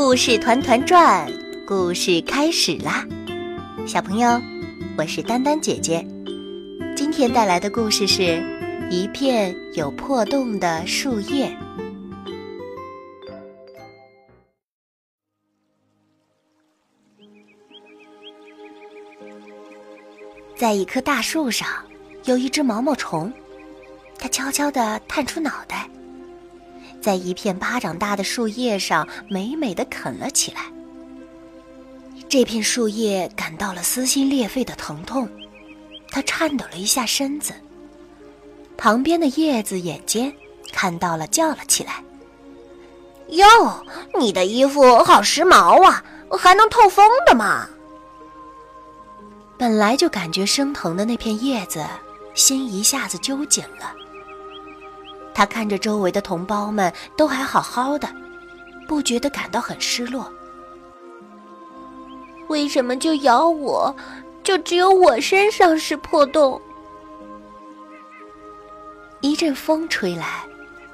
[0.00, 1.28] 故事团团转，
[1.66, 3.04] 故事开始啦！
[3.84, 4.40] 小朋友，
[4.96, 6.06] 我是丹丹姐姐，
[6.96, 8.22] 今天带来的故事是
[8.90, 11.48] 《一片有破洞的树叶》。
[20.56, 21.68] 在一棵大树上，
[22.24, 23.32] 有一只毛毛虫，
[24.16, 25.90] 它悄悄地探出脑袋。
[27.00, 30.62] 在一片巴掌大的树叶上，美美的啃了起来。
[32.28, 35.28] 这片树叶感到了撕心裂肺的疼痛，
[36.10, 37.54] 它颤抖了一下身子。
[38.76, 40.32] 旁边的叶子眼尖，
[40.72, 42.02] 看到了，叫了起来
[43.28, 43.46] ：“哟，
[44.18, 46.04] 你的衣服好时髦啊，
[46.38, 47.68] 还能透风的吗？”
[49.58, 51.84] 本来就感觉生疼的那片叶子，
[52.34, 53.92] 心一下子揪紧了。
[55.38, 58.08] 他看着周围的同胞们都还好好的，
[58.88, 60.28] 不觉得感到很失落。
[62.48, 63.94] 为什么就咬我，
[64.42, 66.60] 就只有我身上是破洞？
[69.20, 70.42] 一阵风吹来，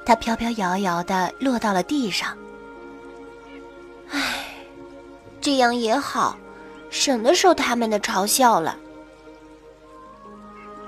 [0.05, 2.37] 它飘飘摇摇的落到了地上。
[4.11, 4.45] 唉，
[5.41, 6.37] 这样也好，
[6.91, 8.77] 省得受他们的嘲笑了。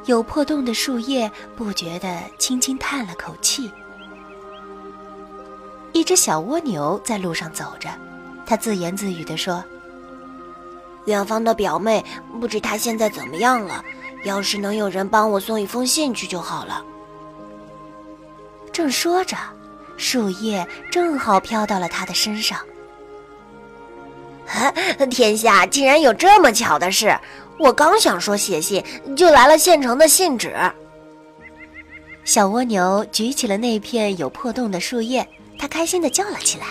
[0.07, 3.71] 有破洞的树叶不觉地轻轻叹了口气。
[5.93, 7.89] 一只小蜗牛在路上走着，
[8.45, 9.63] 它自言自语地说
[11.07, 12.05] ：“远方的表妹，
[12.41, 13.85] 不知她现在怎么样了。
[14.25, 16.85] 要是能有人帮我送一封信去就好了。”
[18.73, 19.37] 正说着，
[19.97, 22.59] 树叶正好飘到了他的身上。
[25.11, 27.19] 天下竟然有这么巧的事！
[27.59, 28.85] 我刚想说写信，
[29.17, 30.55] 就来了现成的信纸。
[32.25, 35.27] 小蜗牛举起了那片有破洞的树叶，
[35.59, 36.67] 它开心地叫了起来：“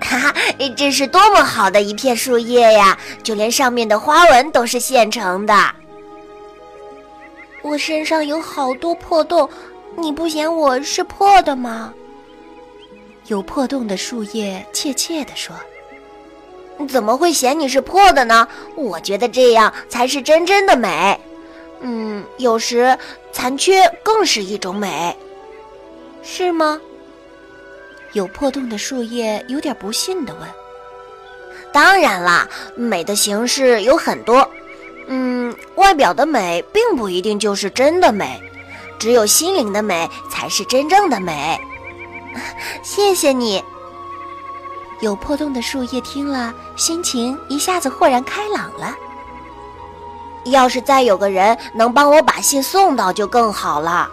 [0.00, 0.34] 哈哈，
[0.76, 2.96] 这是多么好的一片树叶呀！
[3.22, 5.54] 就连上面的花纹都是现成的。
[7.60, 9.48] 我身上有好多破洞，
[9.96, 11.92] 你不嫌我是破的吗？”
[13.28, 15.54] 有破洞的树叶怯怯地说。
[16.86, 18.46] 怎么会嫌你是破的呢？
[18.76, 21.18] 我觉得这样才是真正的美。
[21.80, 22.96] 嗯，有时
[23.32, 25.16] 残缺更是一种美，
[26.22, 26.80] 是吗？
[28.12, 30.48] 有破洞的树叶有点不信地问
[31.72, 34.48] ：“当然啦，美的形式有很多。
[35.08, 38.40] 嗯，外表的美并不一定就是真的美，
[38.98, 41.58] 只有心灵的美才是真正的美。
[42.82, 43.64] 谢谢你。”
[45.02, 48.94] 有破洞的树叶听了，心情一下子豁然开朗了。
[50.44, 54.08] 要是再有个人能帮我把信送到，就更好了。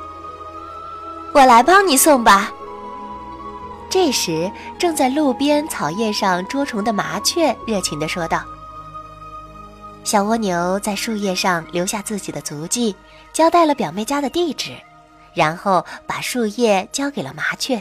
[1.32, 2.52] 我来帮你送吧。
[3.88, 8.44] 这时，正在路边草叶上捉虫的麻雀热情地说道
[10.04, 12.96] ：“小蜗牛在树叶上留下自己的足迹，
[13.32, 14.72] 交代了表妹家的地址，
[15.36, 17.80] 然后把树叶交给了麻雀。”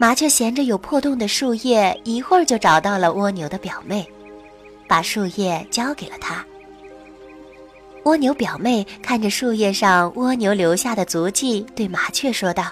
[0.00, 4.08] 麻雀衔着有破洞的树叶，一会儿就找到了蜗牛的表妹，
[4.86, 6.44] 把树叶交给了他。
[8.04, 12.70] 蜗牛表妹看着树叶上蜗牛留下的足迹，对麻雀说道：“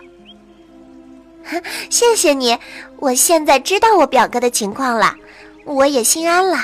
[1.90, 2.56] 谢谢你，
[3.00, 5.12] 我现在知道我表哥的情况了，
[5.64, 6.58] 我也心安了。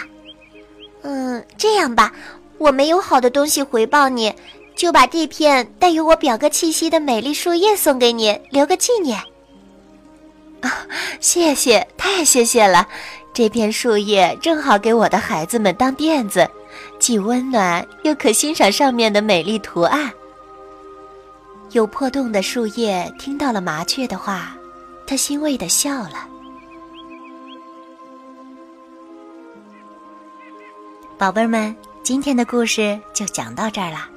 [1.03, 2.13] 嗯，这样吧，
[2.59, 4.33] 我没有好的东西回报你，
[4.77, 9.21] 就把这片带有我表哥气息的美丽树叶送给你，留个纪念。”
[10.63, 10.87] 啊，
[11.21, 12.89] 谢谢，太谢谢了！
[13.35, 16.49] 这片树叶正好给我的孩子们当垫子，
[16.99, 20.13] 既温暖又可欣赏上面的美丽图案。
[21.71, 24.55] 有破洞的树叶听到了麻雀的话，
[25.07, 26.29] 它欣慰的笑了。
[31.17, 34.09] 宝贝们，今天的故事就讲到这儿啦，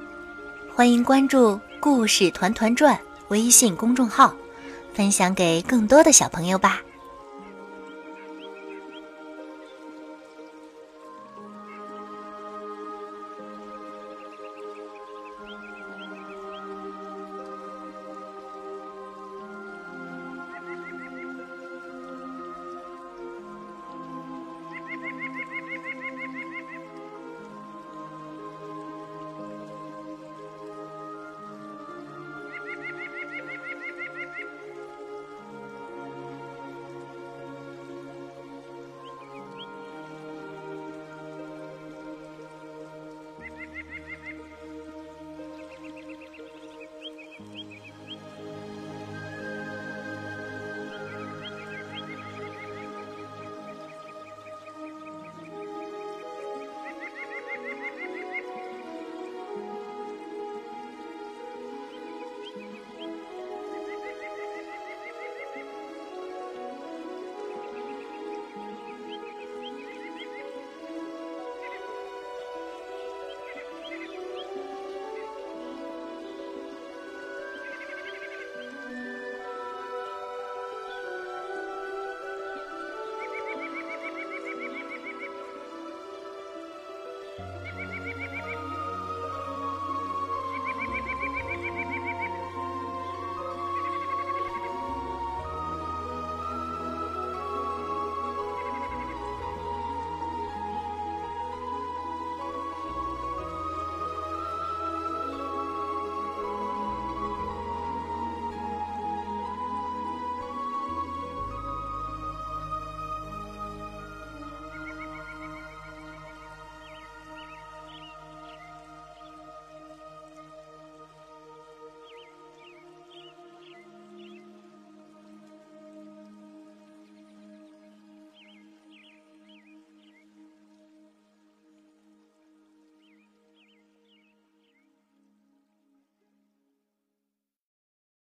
[0.74, 2.98] 欢迎关注“故事团团转”
[3.28, 4.34] 微信公众号。
[4.96, 6.80] 分享给更多的小朋友吧。